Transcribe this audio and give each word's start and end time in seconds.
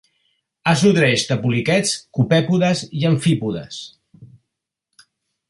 Es 0.69 0.85
nodreix 0.85 1.25
de 1.31 1.37
poliquets, 1.43 1.91
copèpodes 2.19 2.81
i 3.01 3.05
amfípodes. 3.11 3.79